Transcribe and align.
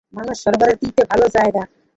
মানস-সরোবরের 0.13 0.77
তীরটা 0.81 1.03
ভালো 1.11 1.25
জায়গা। 1.29 1.63